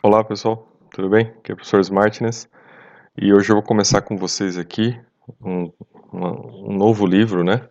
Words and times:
Olá 0.00 0.22
pessoal, 0.22 0.70
tudo 0.92 1.08
bem? 1.08 1.26
Aqui 1.26 1.50
é 1.50 1.54
o 1.54 1.56
professor 1.56 1.80
Smartness 1.80 2.48
e 3.20 3.34
hoje 3.34 3.50
eu 3.50 3.56
vou 3.56 3.64
começar 3.64 4.00
com 4.00 4.16
vocês 4.16 4.56
aqui 4.56 4.96
um, 5.42 5.72
um 6.12 6.72
novo 6.72 7.04
livro, 7.04 7.42
né? 7.42 7.68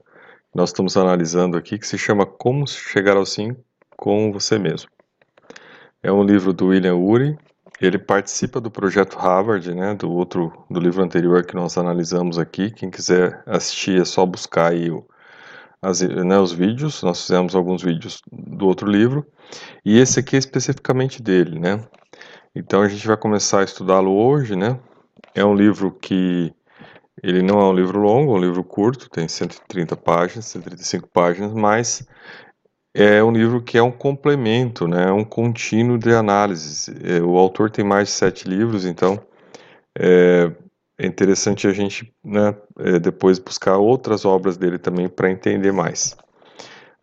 Nós 0.53 0.71
estamos 0.71 0.97
analisando 0.97 1.55
aqui 1.55 1.79
que 1.79 1.87
se 1.87 1.97
chama 1.97 2.25
Como 2.25 2.67
Chegar 2.67 3.15
ao 3.15 3.25
Sim 3.25 3.55
com 3.95 4.29
Você 4.33 4.59
Mesmo. 4.59 4.89
É 6.03 6.11
um 6.11 6.21
livro 6.21 6.51
do 6.51 6.67
William 6.67 6.97
Ury, 6.97 7.37
ele 7.79 7.97
participa 7.97 8.59
do 8.59 8.69
projeto 8.69 9.17
Harvard, 9.17 9.73
né? 9.73 9.95
Do 9.95 10.11
outro, 10.11 10.51
do 10.69 10.81
livro 10.81 11.01
anterior 11.01 11.45
que 11.45 11.55
nós 11.55 11.77
analisamos 11.77 12.37
aqui. 12.37 12.71
Quem 12.71 12.89
quiser 12.89 13.41
assistir 13.45 14.01
é 14.01 14.05
só 14.05 14.25
buscar 14.25 14.73
aí 14.73 14.91
o, 14.91 15.07
as, 15.81 16.01
né, 16.01 16.39
os 16.39 16.51
vídeos. 16.51 17.01
Nós 17.03 17.21
fizemos 17.21 17.55
alguns 17.55 17.81
vídeos 17.81 18.21
do 18.31 18.67
outro 18.67 18.89
livro 18.89 19.25
e 19.85 19.99
esse 19.99 20.19
aqui 20.19 20.35
é 20.35 20.39
especificamente 20.39 21.21
dele, 21.21 21.59
né? 21.59 21.83
Então 22.55 22.81
a 22.81 22.87
gente 22.87 23.05
vai 23.05 23.17
começar 23.17 23.61
a 23.61 23.63
estudá-lo 23.63 24.11
hoje, 24.11 24.55
né? 24.55 24.79
É 25.35 25.45
um 25.45 25.55
livro 25.55 25.91
que 25.91 26.53
ele 27.23 27.41
não 27.41 27.59
é 27.59 27.63
um 27.65 27.73
livro 27.73 27.99
longo, 27.99 28.33
é 28.33 28.37
um 28.37 28.41
livro 28.41 28.63
curto, 28.63 29.09
tem 29.09 29.27
130 29.27 29.95
páginas, 29.95 30.45
135 30.45 31.07
páginas, 31.07 31.53
mas 31.53 32.07
é 32.93 33.23
um 33.23 33.31
livro 33.31 33.61
que 33.61 33.77
é 33.77 33.83
um 33.83 33.91
complemento, 33.91 34.87
né? 34.87 35.09
É 35.09 35.11
um 35.11 35.23
contínuo 35.23 35.97
de 35.97 36.13
análise. 36.13 36.91
É, 37.03 37.21
o 37.21 37.37
autor 37.37 37.69
tem 37.69 37.85
mais 37.85 38.07
de 38.07 38.13
sete 38.15 38.47
livros, 38.47 38.85
então 38.85 39.19
é, 39.97 40.51
é 40.97 41.05
interessante 41.05 41.67
a 41.67 41.73
gente 41.73 42.13
né, 42.23 42.55
é, 42.79 42.99
depois 42.99 43.39
buscar 43.39 43.77
outras 43.77 44.25
obras 44.25 44.57
dele 44.57 44.77
também 44.77 45.07
para 45.07 45.31
entender 45.31 45.71
mais. 45.71 46.15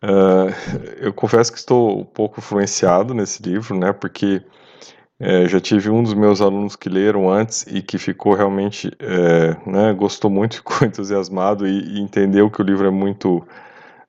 Uh, 0.03 0.51
eu 0.99 1.13
confesso 1.13 1.51
que 1.51 1.57
estou 1.57 2.01
um 2.01 2.05
pouco 2.05 2.39
influenciado 2.39 3.13
nesse 3.13 3.41
livro, 3.41 3.75
né? 3.75 3.91
Porque 3.91 4.43
é, 5.19 5.47
já 5.47 5.59
tive 5.59 5.89
um 5.89 6.03
dos 6.03 6.13
meus 6.13 6.41
alunos 6.41 6.75
que 6.75 6.89
leram 6.89 7.29
antes 7.29 7.65
e 7.67 7.81
que 7.81 7.97
ficou 7.97 8.33
realmente, 8.33 8.91
é, 8.99 9.55
né, 9.65 9.93
gostou 9.93 10.29
muito, 10.29 10.57
ficou 10.57 10.85
entusiasmado 10.85 11.65
e, 11.65 11.97
e, 11.97 12.01
entendeu 12.01 12.49
que 12.51 12.61
o 12.61 12.65
livro 12.65 12.85
é 12.85 12.91
muito 12.91 13.45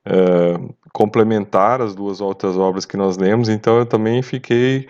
é, 0.04 0.58
complementar 0.92 1.80
às 1.80 1.94
duas 1.94 2.20
outras 2.20 2.56
obras 2.56 2.84
que 2.84 2.96
nós 2.96 3.16
lemos, 3.16 3.48
então 3.48 3.78
eu 3.78 3.86
também 3.86 4.20
fiquei 4.22 4.88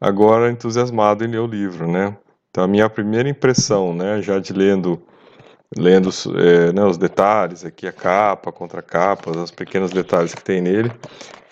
agora 0.00 0.50
entusiasmado 0.50 1.24
em 1.24 1.28
ler 1.28 1.40
o 1.40 1.46
livro, 1.46 1.90
né. 1.90 2.16
Então 2.54 2.62
a 2.62 2.68
minha 2.68 2.88
primeira 2.88 3.28
impressão, 3.28 3.92
né, 3.92 4.22
já 4.22 4.38
de 4.38 4.52
lendo 4.52 5.02
lendo 5.76 6.10
é, 6.38 6.72
né, 6.72 6.84
os 6.84 6.96
detalhes 6.96 7.64
aqui, 7.64 7.84
a 7.84 7.92
capa, 7.92 8.50
a 8.50 8.52
contracapa, 8.52 9.28
os 9.32 9.50
pequenos 9.50 9.90
detalhes 9.90 10.32
que 10.32 10.44
tem 10.44 10.60
nele, 10.60 10.92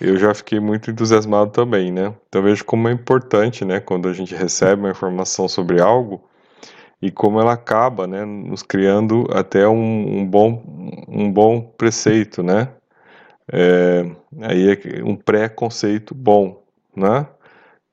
eu 0.01 0.17
já 0.17 0.33
fiquei 0.33 0.61
muito 0.61 0.93
entusiasmado 0.93 1.51
também, 1.51 1.91
né? 1.91 2.15
Então 2.29 2.41
vejo 2.41 2.65
como 2.65 2.89
é 2.89 2.93
importante, 2.93 3.65
né, 3.65 3.81
quando 3.81 4.09
a 4.09 4.13
gente 4.13 4.33
recebe 4.33 4.83
uma 4.83 4.91
informação 4.93 5.49
sobre 5.49 5.81
algo 5.81 6.23
e 7.01 7.11
como 7.11 7.41
ela 7.41 7.55
acaba, 7.55 8.07
né, 8.07 8.25
nos 8.25 8.63
criando 8.63 9.27
até 9.33 9.67
um, 9.67 10.19
um 10.19 10.25
bom, 10.25 10.63
um 11.09 11.33
bom 11.33 11.61
preceito, 11.77 12.45
né? 12.45 12.69
É, 13.53 14.09
aí 14.43 14.71
é 14.71 15.03
um 15.05 15.17
pré-conceito 15.17 16.15
bom, 16.15 16.63
né? 16.95 17.27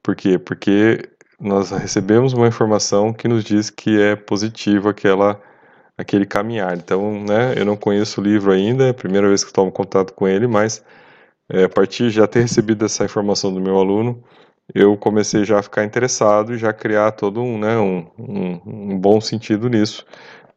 Por 0.04 0.16
quê? 0.16 0.38
Porque 0.38 1.10
nós 1.40 1.72
recebemos 1.72 2.34
uma 2.34 2.48
informação 2.48 3.14
que 3.14 3.28
nos 3.28 3.44
diz 3.44 3.70
que 3.70 4.00
é 4.02 4.16
positiva 4.16 4.90
aquela 4.92 5.42
aquele 5.98 6.26
caminhar. 6.26 6.78
Então, 6.78 7.22
né, 7.24 7.54
eu 7.58 7.66
não 7.66 7.76
conheço 7.76 8.22
o 8.22 8.24
livro 8.24 8.52
ainda, 8.52 8.86
é 8.88 8.90
a 8.92 8.94
primeira 8.94 9.28
vez 9.28 9.44
que 9.44 9.52
tomo 9.52 9.72
contato 9.72 10.14
com 10.14 10.28
ele, 10.28 10.48
mas 10.48 10.84
é, 11.50 11.66
a 11.66 11.70
partir 11.70 12.04
de 12.06 12.12
já 12.12 12.28
ter 12.28 12.42
recebido 12.42 12.86
essa 12.86 13.04
informação 13.04 13.54
do 13.54 13.60
meu 13.60 13.78
aluno, 13.78 14.24
eu 14.74 14.96
comecei 14.98 15.44
já 15.44 15.60
a 15.60 15.64
ficar 15.64 15.84
interessado 15.84 16.54
e 16.54 16.58
já 16.58 16.72
criar 16.72 17.12
todo 17.12 17.42
um, 17.42 17.60
né, 17.60 17.78
um, 17.78 18.08
um, 18.18 18.62
um 18.94 19.00
bom 19.00 19.20
sentido 19.20 19.68
nisso, 19.68 20.06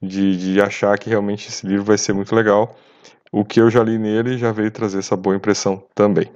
de, 0.00 0.36
de 0.36 0.60
achar 0.60 0.96
que 0.98 1.10
realmente 1.10 1.48
esse 1.48 1.66
livro 1.66 1.84
vai 1.84 1.98
ser 1.98 2.12
muito 2.12 2.34
legal. 2.34 2.76
O 3.32 3.44
que 3.44 3.60
eu 3.60 3.70
já 3.70 3.82
li 3.82 3.98
nele 3.98 4.38
já 4.38 4.52
veio 4.52 4.70
trazer 4.70 4.98
essa 4.98 5.16
boa 5.16 5.34
impressão 5.34 5.82
também. 5.94 6.30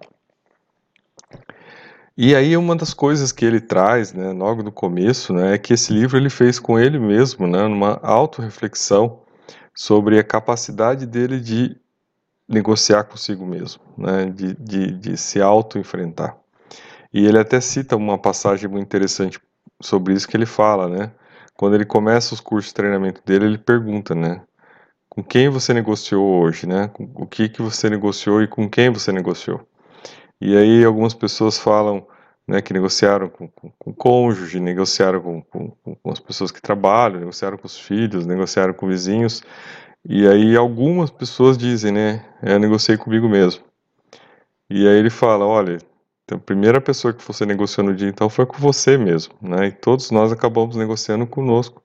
E 2.18 2.34
aí 2.34 2.56
uma 2.56 2.74
das 2.74 2.94
coisas 2.94 3.30
que 3.30 3.44
ele 3.44 3.60
traz, 3.60 4.14
né, 4.14 4.32
logo 4.32 4.62
no 4.62 4.72
começo, 4.72 5.34
né, 5.34 5.54
é 5.54 5.58
que 5.58 5.74
esse 5.74 5.92
livro 5.92 6.16
ele 6.16 6.30
fez 6.30 6.58
com 6.58 6.78
ele 6.78 6.98
mesmo, 6.98 7.46
né, 7.46 7.68
numa 7.68 8.00
autorreflexão 8.02 9.20
sobre 9.74 10.18
a 10.18 10.24
capacidade 10.24 11.04
dele 11.04 11.38
de 11.38 11.76
negociar 12.48 13.04
consigo 13.04 13.44
mesmo, 13.44 13.82
né, 13.98 14.26
de, 14.34 14.54
de, 14.54 14.92
de 14.92 15.16
se 15.18 15.42
auto-enfrentar. 15.42 16.38
E 17.12 17.26
ele 17.26 17.38
até 17.38 17.60
cita 17.60 17.96
uma 17.96 18.16
passagem 18.16 18.66
muito 18.66 18.86
interessante 18.86 19.38
sobre 19.82 20.14
isso 20.14 20.26
que 20.26 20.38
ele 20.38 20.46
fala, 20.46 20.88
né, 20.88 21.12
quando 21.54 21.74
ele 21.74 21.84
começa 21.84 22.32
os 22.32 22.40
cursos 22.40 22.70
de 22.70 22.76
treinamento 22.76 23.20
dele, 23.26 23.44
ele 23.44 23.58
pergunta, 23.58 24.14
né, 24.14 24.40
com 25.10 25.22
quem 25.22 25.50
você 25.50 25.74
negociou 25.74 26.40
hoje, 26.40 26.66
né, 26.66 26.90
o 27.14 27.26
que 27.26 27.46
que 27.50 27.60
você 27.60 27.90
negociou 27.90 28.42
e 28.42 28.48
com 28.48 28.70
quem 28.70 28.88
você 28.88 29.12
negociou. 29.12 29.68
E 30.40 30.56
aí 30.56 30.84
algumas 30.84 31.14
pessoas 31.14 31.58
falam 31.58 32.06
né, 32.46 32.60
que 32.62 32.72
negociaram 32.72 33.28
com, 33.28 33.48
com, 33.48 33.70
com 33.78 33.90
o 33.90 33.94
cônjuge, 33.94 34.60
negociaram 34.60 35.20
com, 35.20 35.42
com, 35.42 35.94
com, 35.96 36.10
as 36.10 36.20
pessoas 36.20 36.50
que 36.50 36.62
trabalham, 36.62 37.20
negociaram 37.20 37.56
com 37.58 37.66
os 37.66 37.78
filhos, 37.78 38.26
negociaram 38.26 38.72
com 38.72 38.86
vizinhos. 38.86 39.42
E 40.04 40.26
aí 40.28 40.56
algumas 40.56 41.10
pessoas 41.10 41.58
dizem, 41.58 41.92
né, 41.92 42.24
é, 42.42 42.54
eu 42.54 42.60
negociei 42.60 42.96
comigo 42.96 43.28
mesmo. 43.28 43.64
E 44.70 44.86
aí 44.86 44.96
ele 44.96 45.10
fala, 45.10 45.46
olha, 45.46 45.78
então, 46.24 46.38
a 46.38 46.40
primeira 46.40 46.80
pessoa 46.80 47.14
que 47.14 47.24
você 47.24 47.46
negociou 47.46 47.86
no 47.86 47.94
dia 47.94 48.08
então 48.08 48.28
foi 48.28 48.44
com 48.46 48.56
você 48.58 48.98
mesmo, 48.98 49.34
né? 49.40 49.68
E 49.68 49.72
todos 49.72 50.10
nós 50.10 50.32
acabamos 50.32 50.74
negociando 50.74 51.24
conosco, 51.24 51.80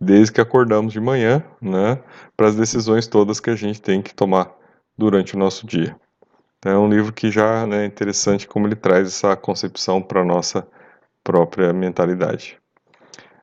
desde 0.00 0.32
que 0.32 0.40
acordamos 0.40 0.92
de 0.92 1.00
manhã, 1.00 1.42
né, 1.60 2.00
para 2.36 2.48
as 2.48 2.54
decisões 2.54 3.08
todas 3.08 3.40
que 3.40 3.50
a 3.50 3.56
gente 3.56 3.82
tem 3.82 4.00
que 4.00 4.14
tomar 4.14 4.52
durante 4.96 5.34
o 5.34 5.38
nosso 5.38 5.66
dia. 5.66 5.96
Então, 6.64 6.72
é 6.72 6.78
um 6.78 6.88
livro 6.88 7.12
que 7.12 7.30
já 7.30 7.66
né, 7.66 7.82
é 7.82 7.86
interessante 7.86 8.48
como 8.48 8.66
ele 8.66 8.74
traz 8.74 9.08
essa 9.08 9.36
concepção 9.36 10.00
para 10.00 10.22
a 10.22 10.24
nossa 10.24 10.66
própria 11.22 11.74
mentalidade. 11.74 12.56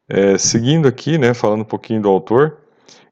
É, 0.10 0.40
seguindo 0.40 0.88
aqui, 0.88 1.20
né, 1.20 1.32
falando 1.32 1.62
um 1.62 1.66
pouquinho 1.66 2.02
do 2.02 2.10
autor, 2.10 2.58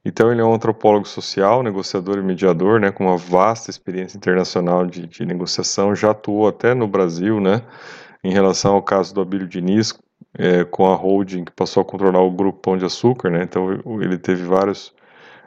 então 0.03 0.31
ele 0.31 0.41
é 0.41 0.43
um 0.43 0.51
antropólogo 0.51 1.07
social, 1.07 1.61
negociador 1.61 2.17
e 2.17 2.23
mediador, 2.23 2.79
né, 2.79 2.89
com 2.89 3.05
uma 3.05 3.17
vasta 3.17 3.69
experiência 3.69 4.17
internacional 4.17 4.83
de, 4.83 5.05
de 5.05 5.23
negociação, 5.27 5.93
já 5.93 6.09
atuou 6.09 6.47
até 6.47 6.73
no 6.73 6.87
Brasil, 6.87 7.39
né, 7.39 7.61
em 8.23 8.33
relação 8.33 8.73
ao 8.73 8.81
caso 8.81 9.13
do 9.13 9.21
Abílio 9.21 9.47
Diniz, 9.47 9.93
é, 10.33 10.63
com 10.63 10.87
a 10.87 10.95
holding 10.95 11.45
que 11.45 11.51
passou 11.51 11.81
a 11.81 11.85
controlar 11.85 12.21
o 12.23 12.31
grupo 12.31 12.57
Pão 12.59 12.75
de 12.75 12.83
Açúcar, 12.83 13.29
né, 13.29 13.43
então 13.43 13.69
ele 14.01 14.17
teve 14.17 14.41
vários 14.41 14.91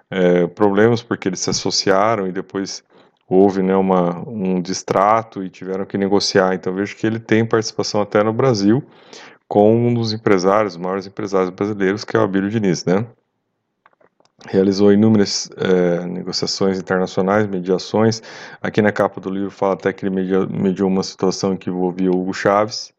é, 0.09 0.47
problemas 0.47 1.03
porque 1.03 1.29
eles 1.29 1.41
se 1.41 1.51
associaram 1.51 2.29
e 2.29 2.33
depois 2.33 2.85
houve 3.29 3.63
né, 3.63 3.75
uma, 3.77 4.19
um 4.29 4.61
distrato 4.61 5.43
e 5.43 5.49
tiveram 5.49 5.85
que 5.85 5.97
negociar. 5.97 6.55
Então 6.55 6.75
vejo 6.75 6.97
que 6.97 7.07
ele 7.07 7.19
tem 7.19 7.45
participação 7.45 8.01
até 8.01 8.23
no 8.23 8.33
Brasil 8.33 8.85
com 9.49 9.89
um 9.89 9.93
dos 9.93 10.13
empresários, 10.13 10.75
os 10.75 10.81
maiores 10.81 11.07
empresários 11.07 11.51
brasileiros, 11.51 12.05
que 12.05 12.17
é 12.17 12.21
o 12.21 12.23
Abílio 12.23 12.49
Diniz, 12.49 12.87
né? 12.87 13.07
Realizou 14.49 14.93
inúmeras 14.93 15.51
é, 15.57 16.07
negociações 16.07 16.79
internacionais, 16.79 17.47
mediações. 17.47 18.23
Aqui 18.63 18.81
na 18.81 18.91
capa 18.91 19.21
do 19.21 19.31
livro 19.31 19.51
fala 19.51 19.75
até 19.75 19.93
que 19.93 20.07
ele 20.07 20.15
mediou, 20.15 20.49
mediou 20.49 20.89
uma 20.89 21.03
situação 21.03 21.57
que 21.57 21.69
envolvia 21.69 22.11
o 22.11 22.19
Hugo 22.19 22.33
Chaves. 22.33 22.93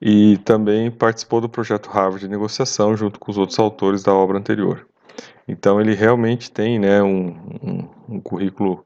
E 0.00 0.36
também 0.44 0.90
participou 0.90 1.40
do 1.40 1.48
projeto 1.48 1.88
Harvard 1.88 2.20
de 2.20 2.28
negociação 2.28 2.96
junto 2.96 3.18
com 3.18 3.30
os 3.30 3.38
outros 3.38 3.58
autores 3.58 4.02
da 4.02 4.12
obra 4.12 4.38
anterior. 4.38 4.86
Então 5.48 5.80
ele 5.80 5.94
realmente 5.94 6.52
tem 6.52 6.78
né, 6.78 7.02
um, 7.02 7.28
um, 7.62 7.88
um 8.08 8.20
currículo 8.20 8.84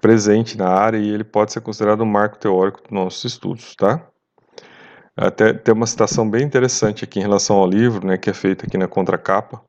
presente 0.00 0.56
na 0.56 0.68
área 0.68 0.98
e 0.98 1.08
ele 1.08 1.24
pode 1.24 1.52
ser 1.52 1.60
considerado 1.60 2.02
um 2.02 2.06
marco 2.06 2.38
teórico 2.38 2.82
dos 2.82 2.90
nossos 2.90 3.24
estudos, 3.24 3.74
tá? 3.76 4.06
Até 5.16 5.52
tem 5.52 5.74
uma 5.74 5.86
citação 5.86 6.28
bem 6.28 6.42
interessante 6.42 7.04
aqui 7.04 7.18
em 7.18 7.22
relação 7.22 7.56
ao 7.56 7.68
livro, 7.68 8.06
né, 8.06 8.16
que 8.16 8.30
é 8.30 8.32
feita 8.32 8.66
aqui 8.66 8.78
na 8.78 8.88
contracapa, 8.88 9.60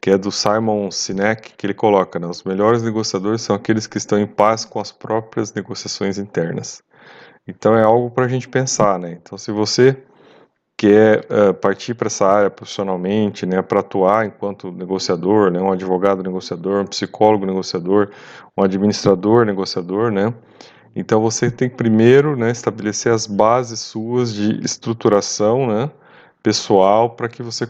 que 0.00 0.10
é 0.10 0.18
do 0.18 0.32
Simon 0.32 0.90
Sinek, 0.90 1.54
que 1.56 1.66
ele 1.66 1.74
coloca, 1.74 2.18
né, 2.18 2.26
os 2.26 2.42
melhores 2.42 2.82
negociadores 2.82 3.42
são 3.42 3.54
aqueles 3.54 3.86
que 3.86 3.98
estão 3.98 4.18
em 4.18 4.26
paz 4.26 4.64
com 4.64 4.80
as 4.80 4.90
próprias 4.90 5.52
negociações 5.54 6.18
internas. 6.18 6.82
Então 7.46 7.76
é 7.76 7.84
algo 7.84 8.10
para 8.10 8.24
a 8.24 8.28
gente 8.28 8.48
pensar, 8.48 8.98
né? 8.98 9.12
Então 9.12 9.36
se 9.38 9.52
você 9.52 10.02
quer 10.84 11.26
uh, 11.30 11.54
partir 11.54 11.94
para 11.94 12.08
essa 12.08 12.26
área 12.26 12.50
profissionalmente, 12.50 13.46
né, 13.46 13.62
para 13.62 13.80
atuar 13.80 14.26
enquanto 14.26 14.70
negociador, 14.70 15.50
né, 15.50 15.58
um 15.58 15.72
advogado 15.72 16.22
negociador, 16.22 16.82
um 16.82 16.86
psicólogo 16.86 17.46
negociador, 17.46 18.10
um 18.54 18.62
administrador 18.62 19.46
negociador, 19.46 20.12
né, 20.12 20.34
então 20.94 21.22
você 21.22 21.50
tem 21.50 21.70
que 21.70 21.76
primeiro, 21.76 22.36
né, 22.36 22.50
estabelecer 22.50 23.10
as 23.10 23.26
bases 23.26 23.80
suas 23.80 24.34
de 24.34 24.62
estruturação, 24.62 25.66
né, 25.66 25.90
pessoal, 26.42 27.08
para 27.08 27.30
que 27.30 27.42
você 27.42 27.66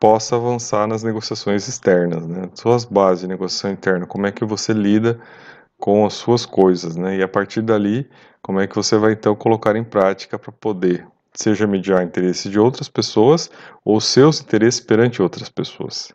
possa 0.00 0.36
avançar 0.36 0.86
nas 0.86 1.02
negociações 1.02 1.68
externas, 1.68 2.26
né, 2.26 2.48
suas 2.54 2.86
bases 2.86 3.20
de 3.20 3.28
negociação 3.28 3.72
interna, 3.72 4.06
como 4.06 4.26
é 4.26 4.32
que 4.32 4.42
você 4.42 4.72
lida 4.72 5.20
com 5.76 6.06
as 6.06 6.14
suas 6.14 6.46
coisas, 6.46 6.96
né, 6.96 7.18
e 7.18 7.22
a 7.22 7.28
partir 7.28 7.60
dali, 7.60 8.08
como 8.40 8.58
é 8.58 8.66
que 8.66 8.74
você 8.74 8.96
vai 8.96 9.12
então 9.12 9.36
colocar 9.36 9.76
em 9.76 9.84
prática 9.84 10.38
para 10.38 10.50
poder 10.50 11.06
seja 11.34 11.66
mediar 11.66 12.02
interesses 12.02 12.50
de 12.50 12.58
outras 12.58 12.88
pessoas 12.88 13.50
ou 13.84 14.00
seus 14.00 14.40
interesses 14.40 14.80
perante 14.80 15.20
outras 15.20 15.48
pessoas. 15.48 16.12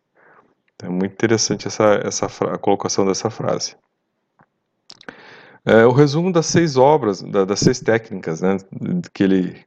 Então, 0.75 0.89
é 0.89 0.91
muito 0.91 1.11
interessante 1.11 1.67
essa, 1.67 2.01
essa 2.03 2.25
a 2.25 2.57
colocação 2.57 3.05
dessa 3.05 3.29
frase. 3.29 3.75
É, 5.65 5.85
o 5.85 5.91
resumo 5.91 6.31
das 6.31 6.45
seis 6.45 6.77
obras, 6.77 7.21
da, 7.21 7.43
das 7.43 7.59
seis 7.59 7.79
técnicas, 7.81 8.41
né, 8.41 8.57
que 9.13 9.23
ele, 9.23 9.65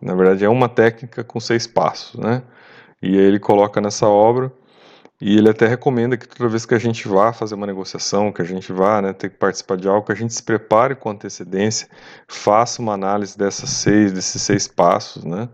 na 0.00 0.14
verdade, 0.14 0.44
é 0.44 0.48
uma 0.48 0.68
técnica 0.68 1.22
com 1.22 1.38
seis 1.38 1.66
passos, 1.66 2.18
né, 2.18 2.42
e 3.02 3.14
ele 3.14 3.38
coloca 3.38 3.80
nessa 3.80 4.08
obra 4.08 4.50
e 5.20 5.36
ele 5.36 5.48
até 5.48 5.66
recomenda 5.66 6.16
que 6.16 6.28
toda 6.28 6.48
vez 6.48 6.66
que 6.66 6.74
a 6.74 6.78
gente 6.78 7.08
vá 7.08 7.32
fazer 7.32 7.54
uma 7.54 7.66
negociação, 7.66 8.30
que 8.30 8.42
a 8.42 8.44
gente 8.44 8.72
vá 8.72 9.00
né, 9.00 9.12
ter 9.12 9.30
que 9.30 9.36
participar 9.36 9.76
de 9.76 9.88
algo, 9.88 10.06
que 10.06 10.12
a 10.12 10.16
gente 10.16 10.34
se 10.34 10.42
prepare 10.42 10.94
com 10.94 11.10
antecedência, 11.10 11.88
faça 12.28 12.82
uma 12.82 12.92
análise 12.92 13.36
dessas 13.36 13.70
seis, 13.70 14.12
desses 14.12 14.42
seis 14.42 14.68
passos, 14.68 15.24
né? 15.24 15.48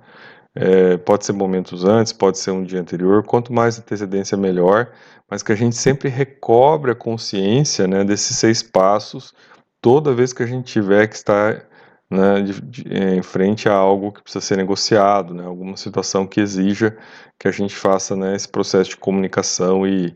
É, 0.55 0.99
pode 0.99 1.25
ser 1.25 1.33
momentos 1.33 1.85
antes, 1.85 2.13
pode 2.13 2.39
ser 2.39 2.51
um 2.51 2.63
dia 2.63 2.81
anterior, 2.81 3.25
quanto 3.25 3.53
mais 3.53 3.79
antecedência 3.79 4.37
melhor, 4.37 4.93
mas 5.31 5.43
que 5.43 5.51
a 5.51 5.55
gente 5.55 5.77
sempre 5.77 6.11
recobre 6.11 6.91
a 6.91 6.95
consciência 6.95 7.87
né, 7.87 8.05
desses 8.05 8.37
seis 8.37 8.63
passos 8.63 9.33
toda 9.81 10.15
vez 10.15 10.33
que 10.33 10.43
a 10.43 10.47
gente 10.47 10.73
tiver 10.73 11.09
que 11.09 11.17
estar 11.17 11.67
né, 12.13 12.43
de, 12.43 12.61
de, 12.61 12.83
em 12.93 13.23
frente 13.23 13.69
a 13.69 13.73
algo 13.73 14.13
que 14.13 14.23
precisa 14.23 14.45
ser 14.45 14.57
negociado, 14.57 15.33
né, 15.33 15.45
alguma 15.45 15.77
situação 15.79 16.27
que 16.27 16.41
exija 16.41 16.97
que 17.39 17.49
a 17.49 17.51
gente 17.51 17.75
faça 17.75 18.15
né, 18.15 18.37
esse 18.37 18.47
processo 18.47 18.91
de 18.91 18.97
comunicação 18.99 19.87
e, 19.87 20.15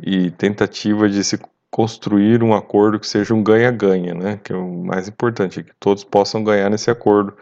e 0.00 0.30
tentativa 0.32 1.08
de 1.08 1.22
se 1.22 1.38
construir 1.70 2.42
um 2.42 2.54
acordo 2.54 2.98
que 2.98 3.06
seja 3.06 3.34
um 3.34 3.42
ganha-ganha, 3.42 4.14
né, 4.14 4.40
que 4.42 4.52
é 4.52 4.56
o 4.56 4.84
mais 4.84 5.06
importante, 5.06 5.62
que 5.62 5.72
todos 5.78 6.02
possam 6.02 6.42
ganhar 6.42 6.70
nesse 6.70 6.90
acordo, 6.90 7.36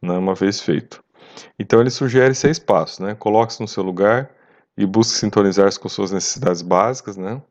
né, 0.00 0.16
uma 0.16 0.34
vez 0.34 0.60
feito. 0.60 1.04
Então 1.58 1.80
ele 1.80 1.90
sugere 1.90 2.34
seis 2.34 2.58
passos, 2.58 3.00
né, 3.00 3.14
coloque-se 3.14 3.60
no 3.60 3.68
seu 3.68 3.82
lugar 3.82 4.30
e 4.78 4.86
busque 4.86 5.18
sintonizar-se 5.18 5.78
com 5.78 5.90
suas 5.90 6.10
necessidades 6.10 6.62
básicas, 6.62 7.18
né, 7.18 7.42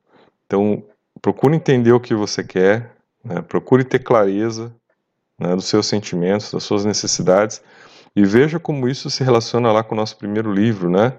então 0.48 0.84
procure 1.22 1.56
entender 1.56 1.92
o 1.92 2.00
que 2.00 2.16
você 2.16 2.44
quer, 2.44 2.92
né, 3.24 3.42
procure 3.44 3.84
ter 3.84 4.00
clareza, 4.00 4.74
né, 5.42 5.56
dos 5.56 5.66
seus 5.66 5.88
sentimentos, 5.88 6.52
das 6.52 6.64
suas 6.64 6.86
necessidades, 6.86 7.62
e 8.16 8.24
veja 8.24 8.60
como 8.60 8.88
isso 8.88 9.10
se 9.10 9.24
relaciona 9.24 9.72
lá 9.72 9.84
com 9.84 9.96
o 9.96 9.98
nosso 9.98 10.18
primeiro 10.18 10.54
livro, 10.54 10.90
né, 10.90 11.14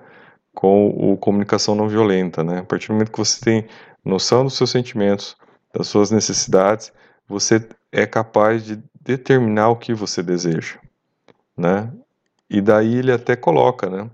com 0.54 0.88
o 0.88 1.16
Comunicação 1.16 1.74
Não 1.74 1.88
Violenta. 1.88 2.44
Né? 2.44 2.58
A 2.58 2.64
partir 2.64 2.88
do 2.88 2.94
momento 2.94 3.10
que 3.10 3.18
você 3.18 3.40
tem 3.40 3.66
noção 4.04 4.44
dos 4.44 4.54
seus 4.54 4.70
sentimentos, 4.70 5.36
das 5.74 5.88
suas 5.88 6.10
necessidades, 6.10 6.92
você 7.26 7.66
é 7.90 8.06
capaz 8.06 8.64
de 8.64 8.82
determinar 9.00 9.70
o 9.70 9.76
que 9.76 9.94
você 9.94 10.22
deseja. 10.22 10.76
Né? 11.56 11.90
E 12.48 12.60
daí 12.60 12.96
ele 12.96 13.10
até 13.10 13.34
coloca, 13.34 13.88
né? 13.88 14.10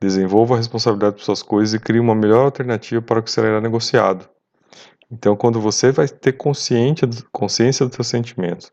Desenvolva 0.00 0.54
a 0.54 0.56
responsabilidade 0.56 1.16
por 1.16 1.22
suas 1.22 1.42
coisas 1.42 1.74
e 1.74 1.78
crie 1.78 2.00
uma 2.00 2.14
melhor 2.14 2.44
alternativa 2.44 3.00
para 3.02 3.20
o 3.20 3.22
que 3.22 3.30
será 3.30 3.60
negociado. 3.60 4.28
Então, 5.10 5.36
quando 5.36 5.60
você 5.60 5.92
vai 5.92 6.08
ter 6.08 6.32
consciência, 6.32 7.08
consciência 7.30 7.86
dos 7.86 7.94
seus 7.94 8.08
sentimentos, 8.08 8.72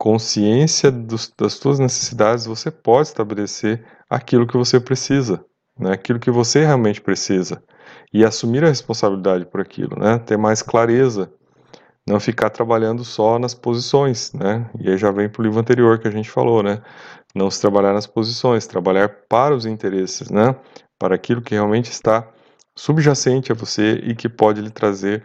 consciência 0.00 0.90
dos, 0.90 1.30
das 1.38 1.52
suas 1.52 1.78
necessidades, 1.78 2.46
você 2.46 2.70
pode 2.70 3.08
estabelecer 3.08 3.84
aquilo 4.08 4.46
que 4.46 4.56
você 4.56 4.80
precisa, 4.80 5.44
né? 5.78 5.92
aquilo 5.92 6.18
que 6.18 6.30
você 6.30 6.64
realmente 6.64 7.02
precisa, 7.02 7.62
e 8.10 8.24
assumir 8.24 8.64
a 8.64 8.68
responsabilidade 8.68 9.44
por 9.44 9.60
aquilo, 9.60 9.94
né? 9.98 10.18
ter 10.18 10.38
mais 10.38 10.62
clareza, 10.62 11.30
não 12.08 12.18
ficar 12.18 12.48
trabalhando 12.48 13.04
só 13.04 13.38
nas 13.38 13.52
posições, 13.52 14.32
né? 14.32 14.70
e 14.80 14.88
aí 14.88 14.96
já 14.96 15.10
vem 15.10 15.28
para 15.28 15.42
o 15.42 15.44
livro 15.44 15.60
anterior 15.60 15.98
que 15.98 16.08
a 16.08 16.10
gente 16.10 16.30
falou, 16.30 16.62
né? 16.62 16.80
não 17.34 17.50
se 17.50 17.60
trabalhar 17.60 17.92
nas 17.92 18.06
posições, 18.06 18.66
trabalhar 18.66 19.10
para 19.28 19.54
os 19.54 19.66
interesses, 19.66 20.30
né? 20.30 20.56
para 20.98 21.14
aquilo 21.14 21.42
que 21.42 21.52
realmente 21.52 21.90
está 21.90 22.26
subjacente 22.74 23.52
a 23.52 23.54
você 23.54 23.96
e 24.02 24.14
que 24.14 24.30
pode 24.30 24.62
lhe 24.62 24.70
trazer 24.70 25.22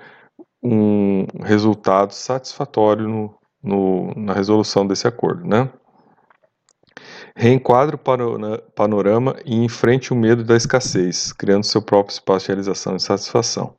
um 0.62 1.26
resultado 1.46 2.12
satisfatório 2.12 3.08
no, 3.08 3.40
no, 3.66 4.14
na 4.16 4.34
resolução 4.34 4.86
desse 4.86 5.08
acordo, 5.08 5.46
né? 5.46 5.70
Reenquadre 7.36 7.98
o 7.98 8.72
panorama 8.74 9.36
e 9.44 9.56
enfrente 9.56 10.14
o 10.14 10.16
medo 10.16 10.44
da 10.44 10.56
escassez, 10.56 11.34
criando 11.34 11.66
seu 11.66 11.82
próprio 11.82 12.14
espaço 12.14 12.46
de 12.46 12.52
realização 12.52 12.96
e 12.96 13.00
satisfação. 13.00 13.76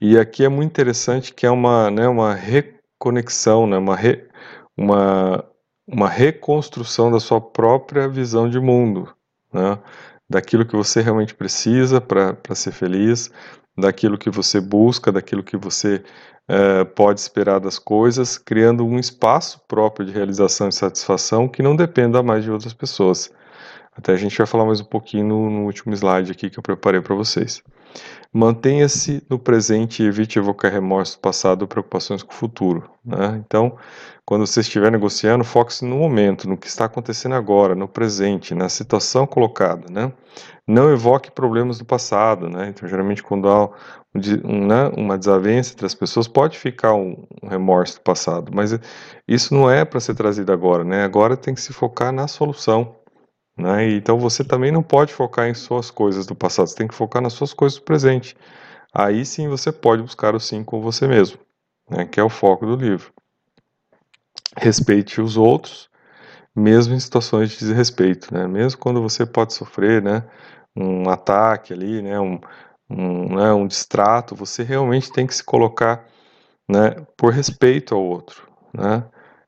E 0.00 0.18
aqui 0.18 0.44
é 0.44 0.48
muito 0.50 0.70
interessante 0.70 1.32
que 1.32 1.46
é 1.46 1.50
uma, 1.50 1.90
né, 1.90 2.06
uma 2.06 2.34
reconexão, 2.34 3.66
né, 3.66 3.78
uma, 3.78 3.96
re, 3.96 4.28
uma, 4.76 5.42
uma 5.86 6.08
reconstrução 6.10 7.10
da 7.10 7.18
sua 7.18 7.40
própria 7.40 8.06
visão 8.06 8.50
de 8.50 8.60
mundo, 8.60 9.10
né, 9.50 9.78
daquilo 10.28 10.66
que 10.66 10.76
você 10.76 11.00
realmente 11.00 11.34
precisa 11.34 12.00
para 12.00 12.54
ser 12.54 12.72
feliz, 12.72 13.30
daquilo 13.76 14.18
que 14.18 14.30
você 14.30 14.60
busca, 14.60 15.12
daquilo 15.12 15.42
que 15.42 15.56
você 15.56 16.02
é, 16.48 16.84
pode 16.84 17.20
esperar 17.20 17.58
das 17.58 17.78
coisas, 17.78 18.38
criando 18.38 18.84
um 18.84 18.98
espaço 18.98 19.60
próprio 19.66 20.06
de 20.06 20.12
realização 20.12 20.68
e 20.68 20.72
satisfação 20.72 21.48
que 21.48 21.62
não 21.62 21.74
dependa 21.76 22.22
mais 22.22 22.44
de 22.44 22.50
outras 22.50 22.74
pessoas. 22.74 23.30
Até 23.96 24.12
a 24.12 24.16
gente 24.16 24.36
vai 24.36 24.46
falar 24.46 24.64
mais 24.64 24.80
um 24.80 24.84
pouquinho 24.84 25.26
no, 25.26 25.50
no 25.50 25.64
último 25.64 25.94
slide 25.94 26.30
aqui 26.30 26.50
que 26.50 26.58
eu 26.58 26.62
preparei 26.62 27.00
para 27.00 27.14
vocês. 27.14 27.62
Mantenha-se 28.32 29.22
no 29.30 29.38
presente 29.38 30.02
e 30.02 30.06
evite 30.06 30.38
evocar 30.38 30.72
remorso 30.72 31.16
do 31.16 31.20
passado 31.20 31.62
ou 31.62 31.68
preocupações 31.68 32.22
com 32.22 32.32
o 32.32 32.34
futuro. 32.34 32.90
Né? 33.04 33.40
Então, 33.46 33.76
quando 34.24 34.46
você 34.46 34.60
estiver 34.60 34.90
negociando, 34.90 35.44
foque-se 35.44 35.84
no 35.84 35.96
momento, 35.96 36.48
no 36.48 36.56
que 36.56 36.66
está 36.66 36.86
acontecendo 36.86 37.34
agora, 37.36 37.74
no 37.74 37.86
presente, 37.86 38.54
na 38.54 38.68
situação 38.68 39.26
colocada. 39.26 39.86
Né? 39.88 40.12
Não 40.66 40.90
evoque 40.90 41.30
problemas 41.30 41.78
do 41.78 41.84
passado. 41.84 42.48
Né? 42.48 42.70
Então, 42.70 42.88
geralmente, 42.88 43.22
quando 43.22 43.48
há 43.48 43.70
um, 44.44 44.66
né, 44.66 44.90
uma 44.96 45.16
desavença 45.16 45.72
entre 45.72 45.86
as 45.86 45.94
pessoas, 45.94 46.26
pode 46.26 46.58
ficar 46.58 46.94
um, 46.94 47.24
um 47.42 47.48
remorso 47.48 47.96
do 47.96 48.02
passado, 48.02 48.50
mas 48.52 48.76
isso 49.28 49.54
não 49.54 49.70
é 49.70 49.84
para 49.84 50.00
ser 50.00 50.14
trazido 50.14 50.52
agora. 50.52 50.82
Né? 50.82 51.04
Agora 51.04 51.36
tem 51.36 51.54
que 51.54 51.60
se 51.60 51.72
focar 51.72 52.12
na 52.12 52.26
solução. 52.26 52.96
Né? 53.56 53.92
Então 53.92 54.18
você 54.18 54.42
também 54.42 54.72
não 54.72 54.82
pode 54.82 55.12
focar 55.12 55.48
em 55.48 55.54
suas 55.54 55.90
coisas 55.90 56.26
do 56.26 56.34
passado, 56.34 56.68
você 56.68 56.76
tem 56.76 56.88
que 56.88 56.94
focar 56.94 57.22
nas 57.22 57.32
suas 57.32 57.52
coisas 57.52 57.78
do 57.78 57.84
presente. 57.84 58.36
Aí 58.92 59.24
sim 59.24 59.48
você 59.48 59.72
pode 59.72 60.02
buscar 60.02 60.34
o 60.34 60.40
sim 60.40 60.64
com 60.64 60.80
você 60.80 61.06
mesmo, 61.06 61.38
né? 61.88 62.04
que 62.04 62.18
é 62.18 62.22
o 62.22 62.28
foco 62.28 62.66
do 62.66 62.76
livro. 62.76 63.12
Respeite 64.56 65.20
os 65.20 65.36
outros, 65.36 65.88
mesmo 66.54 66.94
em 66.94 67.00
situações 67.00 67.50
de 67.50 67.58
desrespeito, 67.58 68.32
né? 68.32 68.46
mesmo 68.46 68.80
quando 68.80 69.02
você 69.02 69.24
pode 69.26 69.54
sofrer 69.54 70.02
né, 70.02 70.24
um 70.76 71.08
ataque 71.08 71.72
ali, 71.72 72.02
né, 72.02 72.18
um, 72.20 72.40
um, 72.90 73.36
né, 73.36 73.52
um 73.52 73.66
distrato, 73.66 74.34
você 74.34 74.62
realmente 74.62 75.12
tem 75.12 75.26
que 75.26 75.34
se 75.34 75.42
colocar 75.42 76.06
né, 76.68 76.90
por 77.16 77.32
respeito 77.32 77.94
ao 77.94 78.02
outro. 78.02 78.48
Né? 78.72 79.04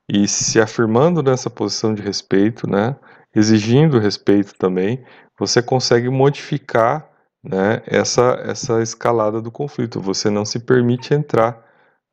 E 0.08 0.28
se 0.28 0.60
afirmando 0.60 1.22
nessa 1.22 1.50
posição 1.50 1.94
de 1.94 2.02
respeito, 2.02 2.68
né, 2.68 2.96
exigindo 3.36 3.98
respeito 3.98 4.54
também, 4.54 5.04
você 5.38 5.62
consegue 5.62 6.08
modificar 6.08 7.06
né, 7.44 7.82
essa, 7.86 8.42
essa 8.44 8.82
escalada 8.82 9.42
do 9.42 9.52
conflito. 9.52 10.00
Você 10.00 10.30
não 10.30 10.44
se 10.44 10.58
permite 10.58 11.12
entrar 11.12 11.62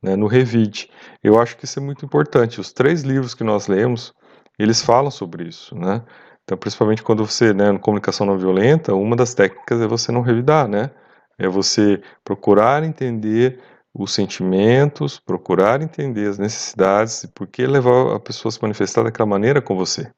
né, 0.04 0.18
no 0.18 0.28
revide. 0.28 0.90
Eu 1.24 1.40
acho 1.40 1.56
que 1.56 1.64
isso 1.64 1.80
é 1.80 1.82
muito 1.82 2.06
importante. 2.06 2.60
Os 2.60 2.74
três 2.74 3.04
livros 3.04 3.34
que 3.34 3.44
nós 3.44 3.68
lemos, 3.68 4.14
eles 4.60 4.82
falam 4.82 5.10
sobre 5.10 5.48
isso, 5.48 5.74
né? 5.76 6.04
Então, 6.44 6.58
principalmente 6.58 7.02
quando 7.02 7.26
você, 7.26 7.54
né, 7.54 7.76
comunicação 7.80 8.28
não 8.28 8.38
violenta, 8.38 8.94
uma 8.94 9.16
das 9.16 9.34
técnicas 9.34 9.80
é 9.80 9.88
você 9.88 10.12
não 10.12 10.22
revidar, 10.22 10.68
né? 10.68 10.92
É 11.40 11.48
você 11.48 12.02
procurar 12.24 12.84
entender 12.84 13.62
os 13.94 14.14
sentimentos, 14.14 15.20
procurar 15.20 15.82
entender 15.82 16.28
as 16.28 16.38
necessidades 16.38 17.24
e 17.24 17.28
por 17.30 17.48
que 17.48 17.66
levar 17.66 18.14
a 18.14 18.20
pessoa 18.20 18.50
a 18.50 18.52
se 18.52 18.62
manifestar 18.62 19.04
daquela 19.04 19.30
maneira 19.30 19.62
com 19.62 19.76
você. 19.76 20.12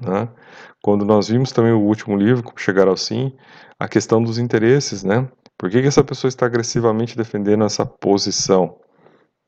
Né? 0.00 0.28
Quando 0.82 1.04
nós 1.04 1.28
vimos 1.28 1.52
também 1.52 1.72
o 1.72 1.80
último 1.80 2.16
livro, 2.16 2.50
Chegar 2.56 2.88
ao 2.88 2.96
Sim, 2.96 3.32
a 3.78 3.86
questão 3.86 4.22
dos 4.22 4.38
interesses, 4.38 5.04
né? 5.04 5.28
Por 5.58 5.68
que, 5.70 5.82
que 5.82 5.88
essa 5.88 6.02
pessoa 6.02 6.28
está 6.28 6.46
agressivamente 6.46 7.16
defendendo 7.16 7.64
essa 7.64 7.84
posição? 7.84 8.78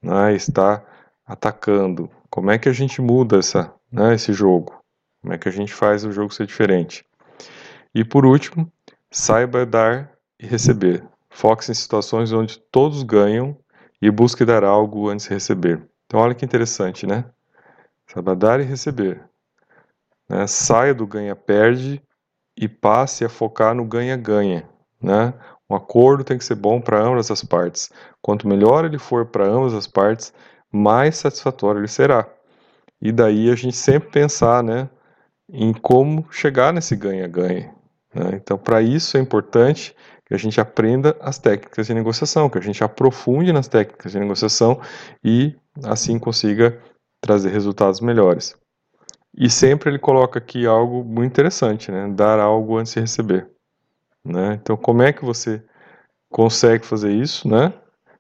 Né? 0.03 0.35
Está 0.35 0.85
atacando. 1.27 2.11
Como 2.29 2.51
é 2.51 2.59
que 2.59 2.69
a 2.69 2.73
gente 2.73 3.01
muda 3.01 3.39
essa, 3.39 3.73
né, 3.91 4.15
esse 4.15 4.33
jogo? 4.33 4.83
Como 5.21 5.33
é 5.33 5.39
que 5.39 5.49
a 5.49 5.53
gente 5.53 5.73
faz 5.73 6.05
o 6.05 6.13
jogo 6.13 6.35
ser 6.35 6.47
diferente? 6.47 7.05
E 7.95 8.05
por 8.05 8.27
último, 8.27 8.71
saiba 9.11 9.65
dar 9.65 10.13
e 10.39 10.47
receber. 10.47 11.07
Foque-se 11.31 11.71
em 11.73 11.75
situações 11.75 12.33
onde 12.33 12.59
todos 12.71 13.03
ganham 13.03 13.57
e 14.01 14.11
busque 14.11 14.45
dar 14.45 14.65
algo 14.65 15.09
antes 15.09 15.27
de 15.27 15.35
receber. 15.35 15.83
Então, 16.07 16.21
olha 16.21 16.35
que 16.35 16.45
interessante, 16.45 17.07
né? 17.07 17.25
Saiba 18.07 18.35
dar 18.35 18.61
e 18.61 18.65
receber. 18.65 19.23
Né? 20.29 20.47
Saia 20.47 20.95
do 20.95 21.07
ganha-perde 21.07 22.03
e 22.57 22.69
passe 22.69 23.25
a 23.25 23.29
focar 23.29 23.75
no 23.75 23.85
ganha-ganha. 23.85 24.69
Né? 25.01 25.35
Um 25.69 25.75
acordo 25.75 26.25
tem 26.25 26.39
que 26.39 26.45
ser 26.45 26.55
bom 26.55 26.81
para 26.81 27.01
ambas 27.01 27.31
as 27.31 27.43
partes. 27.43 27.91
Quanto 28.21 28.49
melhor 28.49 28.85
ele 28.85 28.99
for 28.99 29.27
para 29.27 29.47
ambas 29.47 29.75
as 29.75 29.87
partes, 29.87 30.33
mais 30.71 31.17
satisfatório 31.17 31.81
ele 31.81 31.89
será. 31.89 32.29
E 33.01 33.11
daí 33.11 33.51
a 33.51 33.55
gente 33.55 33.77
sempre 33.77 34.11
pensar, 34.11 34.63
né? 34.63 34.89
em 35.53 35.73
como 35.73 36.27
chegar 36.31 36.73
nesse 36.73 36.97
ganha-ganha. 36.97 37.75
Né? 38.15 38.31
Então, 38.35 38.57
para 38.57 38.81
isso 38.81 39.17
é 39.17 39.21
importante 39.21 39.95
que 40.25 40.35
a 40.35 40.39
gente 40.39 40.61
aprenda 40.61 41.17
as 41.21 41.39
técnicas 41.39 41.87
de 41.87 41.95
negociação, 41.95 42.49
que 42.49 42.59
a 42.59 42.63
gente 42.63 42.83
aprofunde 42.83 43.53
nas 43.53 43.69
técnicas 43.69 44.13
de 44.13 44.19
negociação 44.19 44.81
e 45.23 45.55
assim 45.85 46.19
consiga 46.19 46.79
trazer 47.21 47.51
resultados 47.51 48.01
melhores. 48.01 48.57
E 49.37 49.49
sempre 49.49 49.91
ele 49.91 49.99
coloca 49.99 50.39
aqui 50.39 50.67
algo 50.67 51.03
muito 51.03 51.31
interessante, 51.33 51.91
né? 51.91 52.09
Dar 52.09 52.39
algo 52.39 52.77
antes 52.77 52.93
de 52.93 53.01
receber. 53.01 53.49
Né? 54.25 54.59
Então, 54.63 54.77
como 54.77 55.03
é 55.03 55.13
que 55.13 55.25
você 55.25 55.63
consegue 56.31 56.87
fazer 56.87 57.13
isso, 57.13 57.49
né? 57.49 57.73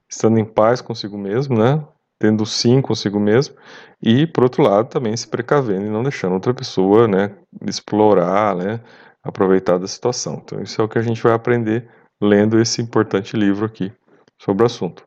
Estando 0.08 0.38
em 0.38 0.44
paz 0.44 0.80
consigo 0.80 1.16
mesmo, 1.16 1.56
né? 1.56 1.84
Tendo 2.18 2.44
sim 2.46 2.80
consigo 2.80 3.18
mesmo 3.18 3.56
e, 4.02 4.26
por 4.26 4.44
outro 4.44 4.62
lado, 4.62 4.88
também 4.88 5.16
se 5.16 5.28
precavendo 5.28 5.86
e 5.86 5.90
não 5.90 6.02
deixando 6.02 6.34
outra 6.34 6.52
pessoa, 6.52 7.06
né? 7.06 7.34
Explorar, 7.66 8.56
né? 8.56 8.80
Aproveitar 9.22 9.78
da 9.78 9.86
situação. 9.86 10.40
Então, 10.44 10.60
isso 10.60 10.80
é 10.80 10.84
o 10.84 10.88
que 10.88 10.98
a 10.98 11.02
gente 11.02 11.22
vai 11.22 11.32
aprender 11.32 11.88
lendo 12.20 12.60
esse 12.60 12.82
importante 12.82 13.36
livro 13.36 13.64
aqui 13.64 13.92
sobre 14.38 14.62
o 14.62 14.66
assunto. 14.66 15.06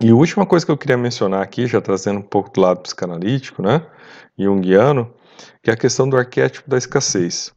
E 0.00 0.10
a 0.10 0.14
última 0.14 0.46
coisa 0.46 0.64
que 0.64 0.70
eu 0.70 0.76
queria 0.76 0.96
mencionar 0.96 1.42
aqui, 1.42 1.66
já 1.66 1.80
trazendo 1.80 2.20
um 2.20 2.22
pouco 2.22 2.50
do 2.50 2.60
lado 2.60 2.80
psicanalítico, 2.80 3.62
né? 3.62 3.84
Jungiano, 4.44 5.12
que 5.62 5.70
é 5.70 5.74
a 5.74 5.76
questão 5.76 6.08
do 6.08 6.16
arquétipo 6.16 6.68
da 6.68 6.78
escassez 6.78 7.52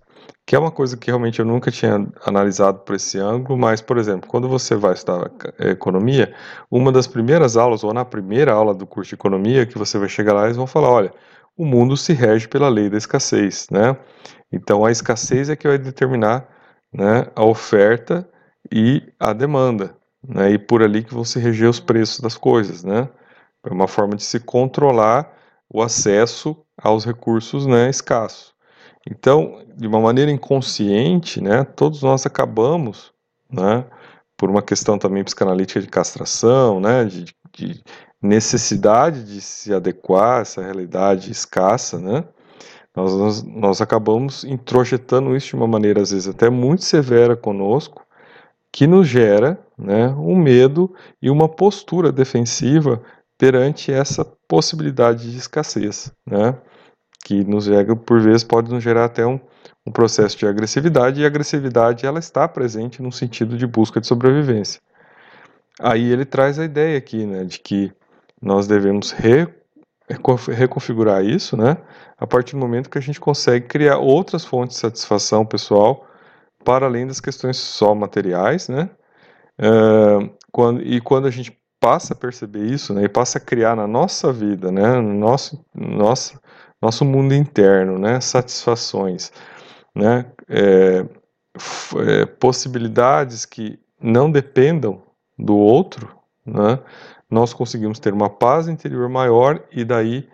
que 0.45 0.55
é 0.55 0.59
uma 0.59 0.71
coisa 0.71 0.97
que 0.97 1.07
realmente 1.07 1.39
eu 1.39 1.45
nunca 1.45 1.71
tinha 1.71 2.05
analisado 2.25 2.79
por 2.79 2.95
esse 2.95 3.17
ângulo, 3.17 3.57
mas, 3.57 3.81
por 3.81 3.97
exemplo, 3.97 4.29
quando 4.29 4.49
você 4.49 4.75
vai 4.75 4.93
estudar 4.93 5.31
eh, 5.57 5.71
economia, 5.71 6.33
uma 6.69 6.91
das 6.91 7.07
primeiras 7.07 7.55
aulas, 7.55 7.83
ou 7.83 7.93
na 7.93 8.03
primeira 8.03 8.51
aula 8.51 8.73
do 8.73 8.85
curso 8.85 9.09
de 9.09 9.15
economia, 9.15 9.65
que 9.65 9.77
você 9.77 9.97
vai 9.97 10.09
chegar 10.09 10.33
lá, 10.33 10.45
eles 10.45 10.57
vão 10.57 10.67
falar, 10.67 10.89
olha, 10.89 11.13
o 11.57 11.65
mundo 11.65 11.95
se 11.95 12.13
rege 12.13 12.47
pela 12.47 12.67
lei 12.67 12.89
da 12.89 12.97
escassez, 12.97 13.67
né? 13.71 13.95
Então, 14.51 14.85
a 14.85 14.91
escassez 14.91 15.49
é 15.49 15.55
que 15.55 15.67
vai 15.67 15.77
determinar 15.77 16.47
né, 16.93 17.27
a 17.35 17.43
oferta 17.45 18.27
e 18.71 19.01
a 19.19 19.33
demanda, 19.33 19.95
né? 20.27 20.51
E 20.51 20.57
por 20.59 20.83
ali 20.83 21.03
que 21.03 21.13
vão 21.13 21.23
se 21.23 21.39
reger 21.39 21.69
os 21.69 21.79
preços 21.79 22.19
das 22.19 22.35
coisas, 22.37 22.83
né? 22.83 23.07
É 23.65 23.71
uma 23.71 23.87
forma 23.87 24.15
de 24.15 24.23
se 24.23 24.39
controlar 24.39 25.31
o 25.73 25.81
acesso 25.81 26.55
aos 26.77 27.03
recursos 27.03 27.65
né, 27.65 27.89
escassos. 27.89 28.53
Então, 29.09 29.65
de 29.75 29.87
uma 29.87 29.99
maneira 29.99 30.31
inconsciente, 30.31 31.41
né, 31.41 31.63
todos 31.63 32.03
nós 32.03 32.25
acabamos, 32.25 33.11
né, 33.51 33.83
por 34.37 34.49
uma 34.49 34.61
questão 34.61 34.97
também 34.99 35.23
psicanalítica 35.23 35.81
de 35.81 35.87
castração, 35.87 36.79
né, 36.79 37.03
de, 37.05 37.25
de 37.51 37.83
necessidade 38.21 39.25
de 39.25 39.41
se 39.41 39.73
adequar 39.73 40.37
a 40.37 40.41
essa 40.41 40.61
realidade 40.61 41.31
escassa, 41.31 41.99
né, 41.99 42.23
nós, 42.95 43.13
nós, 43.15 43.43
nós 43.43 43.81
acabamos 43.81 44.43
introjetando 44.43 45.35
isso 45.35 45.47
de 45.47 45.55
uma 45.55 45.67
maneira, 45.67 46.01
às 46.01 46.11
vezes, 46.11 46.27
até 46.27 46.49
muito 46.49 46.83
severa 46.83 47.35
conosco, 47.35 48.05
que 48.71 48.85
nos 48.85 49.07
gera 49.07 49.59
né, 49.77 50.09
um 50.09 50.35
medo 50.35 50.93
e 51.21 51.29
uma 51.29 51.49
postura 51.49 52.11
defensiva 52.11 53.01
perante 53.37 53.91
essa 53.91 54.23
possibilidade 54.53 55.31
de 55.31 55.37
escassez. 55.37 56.11
Né? 56.25 56.55
que 57.23 57.43
nos 57.43 57.65
gera, 57.65 57.95
por 57.95 58.19
vezes, 58.19 58.43
pode 58.43 58.69
nos 58.71 58.83
gerar 58.83 59.05
até 59.05 59.25
um, 59.25 59.39
um 59.85 59.91
processo 59.91 60.37
de 60.37 60.45
agressividade, 60.45 61.21
e 61.21 61.23
a 61.23 61.27
agressividade 61.27 62.05
ela 62.05 62.19
está 62.19 62.47
presente 62.47 63.01
no 63.01 63.11
sentido 63.11 63.57
de 63.57 63.65
busca 63.65 64.01
de 64.01 64.07
sobrevivência. 64.07 64.81
Aí 65.79 66.11
ele 66.11 66.25
traz 66.25 66.59
a 66.59 66.65
ideia 66.65 66.97
aqui, 66.97 67.25
né, 67.25 67.45
de 67.45 67.59
que 67.59 67.91
nós 68.41 68.67
devemos 68.67 69.11
re, 69.11 69.47
reconfigurar 70.51 71.23
isso, 71.23 71.55
né, 71.55 71.77
a 72.17 72.27
partir 72.27 72.55
do 72.55 72.59
momento 72.59 72.89
que 72.89 72.97
a 72.97 73.01
gente 73.01 73.19
consegue 73.19 73.67
criar 73.67 73.97
outras 73.97 74.43
fontes 74.43 74.75
de 74.75 74.81
satisfação 74.81 75.45
pessoal 75.45 76.05
para 76.63 76.85
além 76.85 77.07
das 77.07 77.19
questões 77.21 77.57
só 77.57 77.95
materiais, 77.95 78.67
né, 78.67 78.89
uh, 79.59 80.29
quando, 80.51 80.81
e 80.81 80.99
quando 80.99 81.25
a 81.25 81.31
gente 81.31 81.57
passa 81.83 82.13
a 82.13 82.15
perceber 82.15 82.63
isso, 82.63 82.93
né, 82.93 83.03
e 83.03 83.09
passa 83.09 83.39
a 83.39 83.41
criar 83.41 83.75
na 83.75 83.85
nossa 83.85 84.31
vida, 84.31 84.71
né, 84.71 85.01
no 85.01 85.13
nosso, 85.13 85.61
nossa, 85.75 86.39
nosso 86.81 87.03
mundo 87.03 87.33
interno, 87.33 87.97
né? 87.97 88.21
Satisfações, 88.21 89.31
né? 89.93 90.25
É, 90.49 91.05
é, 92.07 92.25
possibilidades 92.25 93.45
que 93.45 93.77
não 94.01 94.31
dependam 94.31 95.01
do 95.37 95.55
outro, 95.57 96.13
né? 96.45 96.79
Nós 97.29 97.53
conseguimos 97.53 97.99
ter 97.99 98.13
uma 98.13 98.29
paz 98.29 98.67
interior 98.67 99.09
maior 99.09 99.61
e 99.71 99.83
daí 99.83 100.27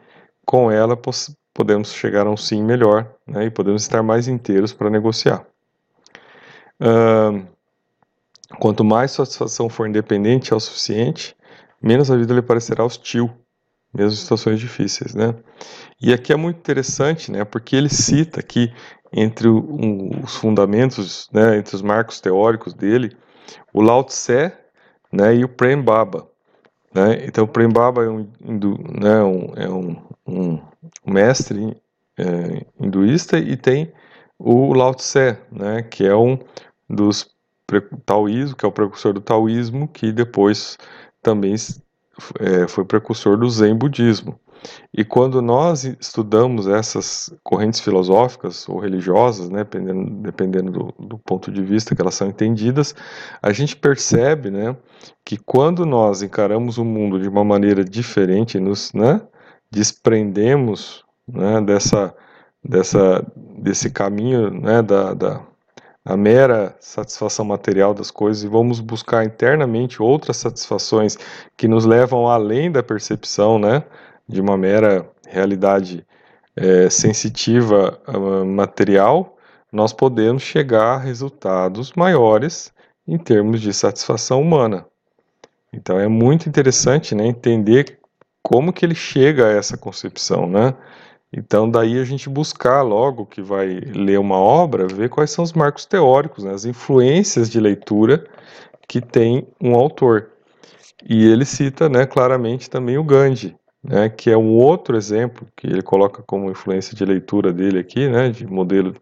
com 0.46 0.72
ela 0.72 0.98
podemos 1.53 1.94
chegar 1.94 2.27
a 2.27 2.29
um 2.32 2.38
sim 2.38 2.63
melhor, 2.63 3.12
né? 3.27 3.46
E 3.46 3.50
podemos 3.50 3.84
estar 3.84 4.03
mais 4.03 4.27
inteiros 4.27 4.72
para 4.72 4.89
negociar. 4.89 5.46
Uh, 6.79 7.46
quanto 8.60 8.84
mais 8.84 9.12
satisfação 9.12 9.68
for 9.68 9.88
independente 9.88 10.53
é 10.53 10.56
o 10.56 10.60
suficiente, 10.60 11.36
menos 11.82 12.12
a 12.12 12.18
vida 12.18 12.34
lhe 12.34 12.42
parecerá 12.42 12.84
hostil 12.84 13.30
mesmo 13.94 14.12
em 14.12 14.16
situações 14.16 14.60
difíceis, 14.60 15.16
né? 15.16 15.36
E 16.02 16.14
aqui 16.14 16.32
é 16.32 16.36
muito 16.36 16.58
interessante, 16.58 17.32
né? 17.32 17.44
Porque 17.44 17.76
ele 17.76 17.90
cita 17.90 18.40
aqui 18.40 18.72
entre 19.12 19.48
os 19.48 20.36
fundamentos, 20.36 21.28
né? 21.34 21.58
Entre 21.58 21.76
os 21.76 21.82
marcos 21.82 22.22
teóricos 22.22 22.74
dele, 22.74 23.16
o 23.74 23.82
Lao 23.82 24.04
Tse, 24.04 24.52
né? 25.12 25.36
E 25.36 25.44
o 25.44 25.50
Prem 25.50 25.82
Baba, 25.82 26.30
né? 26.94 27.26
Então 27.26 27.46
o 27.46 27.48
Prem 27.48 27.70
Baba 27.70 28.04
é 28.04 28.10
um, 28.10 28.30
hindu, 28.42 28.78
né? 29.00 29.24
Um, 29.24 29.54
é 29.56 29.70
um, 29.70 30.02
um 30.28 30.62
mestre 31.06 31.76
é, 32.18 32.66
hinduísta 32.80 33.40
e 33.40 33.58
tem 33.58 33.92
o 34.38 34.74
Lao 34.74 34.94
Tse, 34.94 35.38
né? 35.52 35.82
Que 35.82 36.06
é 36.06 36.16
um 36.16 36.38
dos 36.88 37.28
taoísmo, 38.06 38.56
que 38.56 38.66
é 38.66 38.68
o 38.68 38.72
precursor 38.72 39.14
do 39.14 39.22
taoísmo, 39.22 39.88
que 39.88 40.12
depois 40.12 40.76
também 41.22 41.56
é, 42.40 42.68
foi 42.68 42.86
precursor 42.86 43.38
do 43.38 43.50
Zen 43.50 43.76
budismo. 43.76 44.40
E 44.94 45.06
quando 45.06 45.42
nós 45.42 45.84
estudamos 45.84 46.68
essas 46.68 47.34
correntes 47.44 47.80
filosóficas 47.80 48.68
ou 48.68 48.80
religiosas, 48.80 49.50
né, 49.50 49.60
dependendo, 49.60 50.10
dependendo 50.22 50.72
do, 50.72 50.94
do, 51.00 51.18
ponto 51.18 51.52
de 51.52 51.64
vista 51.64 51.96
que 51.96 52.02
elas 52.02 52.16
são 52.16 52.28
entendidas, 52.28 52.94
a 53.42 53.54
gente 53.54 53.76
percebe 53.76 54.50
né, 54.50 54.76
que 55.24 55.38
quando 55.38 55.86
nós 55.86 56.22
encaramos 56.22 56.78
o 56.78 56.84
mundo 56.84 57.20
de 57.20 57.28
uma 57.28 57.44
maneira 57.44 57.84
diferente, 57.84 58.60
nos 58.60 58.92
né, 58.94 59.22
desprendemos 59.72 61.06
né, 61.28 61.62
dessa, 61.62 62.14
dessa, 62.64 63.26
desse 63.36 63.90
caminho 63.90 64.52
né, 64.52 64.82
da, 64.82 65.14
da, 65.14 65.42
a 66.10 66.18
mera 66.18 66.75
satisfação 66.80 67.46
material 67.46 67.94
das 67.94 68.10
coisas 68.10 68.44
e 68.44 68.48
vamos 68.48 68.80
buscar 68.80 69.24
internamente 69.24 70.01
outras 70.01 70.38
satisfações 70.38 71.16
que 71.56 71.68
nos 71.68 71.86
levam 71.86 72.28
além 72.28 72.72
da 72.72 72.82
percepção, 72.82 73.60
né, 73.60 73.84
de 74.28 74.42
uma 74.42 74.58
mera 74.58 75.08
realidade 75.28 76.04
é, 76.56 76.89
sensitiva 76.89 78.01
uh, 78.08 78.44
material, 78.44 79.38
nós 79.72 79.94
podemos 79.94 80.42
chegar 80.42 80.96
a 80.96 80.98
resultados 80.98 81.94
maiores 81.94 82.74
em 83.08 83.20
termos 83.20 83.62
de 83.62 83.72
satisfação 83.72 84.42
humana. 84.42 84.88
Então 85.72 86.00
é 86.00 86.08
muito 86.08 86.50
interessante, 86.50 87.13
né, 87.13 87.28
entender 87.28 88.00
como 88.42 88.74
que 88.74 88.84
ele 88.84 88.96
chega 88.96 89.46
a 89.46 89.51
essa 89.51 89.78
concepção, 89.78 90.50
né? 90.50 90.74
Então, 91.32 91.70
daí 91.70 92.00
a 92.00 92.04
gente 92.04 92.28
buscar 92.28 92.82
logo 92.82 93.26
que 93.26 93.42
vai 93.42 93.80
ler 93.80 94.20
uma 94.20 94.38
obra, 94.38 94.88
ver 94.88 95.10
quais 95.10 95.30
são 95.30 95.44
os 95.44 95.54
marcos 95.54 95.86
teóricos, 95.86 96.44
né, 96.44 96.52
as 96.52 96.66
influências 96.66 97.50
de 97.50 97.60
leitura 97.60 98.26
que 98.88 99.00
tem 99.00 99.48
um 99.62 99.76
autor. 99.76 100.32
E 101.08 101.26
ele 101.28 101.46
cita 101.46 101.88
né, 101.88 102.06
claramente 102.06 102.70
também 102.70 102.98
o 102.98 103.04
Gandhi, 103.04 103.56
né, 103.84 104.10
que 104.10 104.32
é 104.32 104.38
um 104.38 104.56
outro 104.56 104.98
exemplo 104.98 105.48
que 105.56 105.68
ele 105.68 105.84
coloca 105.84 106.24
como 106.24 106.50
influência 106.50 106.96
de 106.96 107.06
leitura 107.06 107.54
dele 107.54 107.80
aqui, 107.80 108.10
né, 108.10 108.30
de 108.30 108.48
modelo 108.48 108.96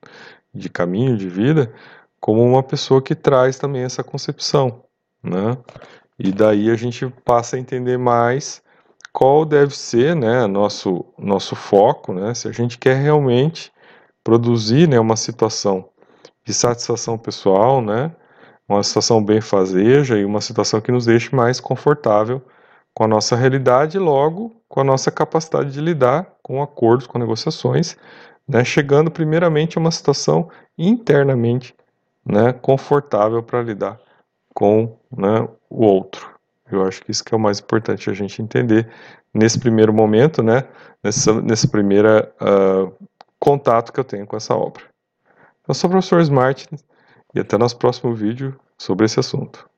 de 0.53 0.69
caminho 0.69 1.15
de 1.17 1.29
vida, 1.29 1.71
como 2.19 2.43
uma 2.43 2.61
pessoa 2.61 3.01
que 3.01 3.15
traz 3.15 3.57
também 3.57 3.83
essa 3.83 4.03
concepção. 4.03 4.83
Né? 5.23 5.57
E 6.19 6.31
daí 6.31 6.69
a 6.69 6.75
gente 6.75 7.07
passa 7.23 7.55
a 7.55 7.59
entender 7.59 7.97
mais 7.97 8.61
qual 9.17 9.45
deve 9.45 9.75
ser 9.75 10.15
né, 10.15 10.45
nosso, 10.45 11.03
nosso 11.17 11.55
foco, 11.55 12.13
né, 12.13 12.35
se 12.35 12.47
a 12.47 12.51
gente 12.51 12.77
quer 12.77 12.97
realmente 12.97 13.73
produzir 14.23 14.87
né, 14.87 14.99
uma 14.99 15.15
situação 15.15 15.89
de 16.45 16.53
satisfação 16.53 17.17
pessoal, 17.17 17.81
né, 17.81 18.15
uma 18.69 18.83
situação 18.83 19.23
bem 19.23 19.41
fazeja 19.41 20.19
e 20.19 20.23
uma 20.23 20.39
situação 20.39 20.79
que 20.79 20.91
nos 20.91 21.07
deixe 21.07 21.35
mais 21.35 21.59
confortável 21.59 22.43
com 22.93 23.05
a 23.05 23.07
nossa 23.07 23.35
realidade 23.35 23.97
e 23.97 23.99
logo 23.99 24.55
com 24.69 24.81
a 24.81 24.83
nossa 24.83 25.09
capacidade 25.09 25.71
de 25.71 25.81
lidar 25.81 26.35
com 26.43 26.61
acordos, 26.61 27.07
com 27.07 27.17
negociações, 27.17 27.97
né, 28.47 28.63
chegando 28.63 29.09
primeiramente 29.09 29.79
a 29.79 29.81
uma 29.81 29.89
situação 29.89 30.47
internamente 30.77 31.73
né, 32.23 32.53
confortável 32.53 33.41
para 33.41 33.63
lidar 33.63 33.99
com 34.53 34.95
né, 35.11 35.49
o 35.71 35.83
outro. 35.83 36.36
Eu 36.71 36.85
acho 36.85 37.01
que 37.03 37.11
isso 37.11 37.23
que 37.23 37.33
é 37.33 37.37
o 37.37 37.39
mais 37.39 37.59
importante 37.59 38.09
a 38.09 38.13
gente 38.13 38.41
entender 38.41 38.89
nesse 39.33 39.59
primeiro 39.59 39.93
momento, 39.93 40.43
né? 40.43 40.63
Nessa, 41.03 41.41
nessa 41.41 41.67
primeira 41.67 42.31
uh, 42.41 42.91
contato 43.39 43.93
que 43.93 43.99
eu 43.99 44.03
tenho 44.03 44.25
com 44.25 44.35
essa 44.35 44.55
obra. 44.55 44.83
Eu 45.67 45.73
sou 45.73 45.87
o 45.89 45.91
professor 45.91 46.21
Smart 46.21 46.67
e 47.33 47.39
até 47.39 47.57
nosso 47.57 47.77
próximo 47.77 48.13
vídeo 48.13 48.59
sobre 48.77 49.05
esse 49.05 49.19
assunto. 49.19 49.69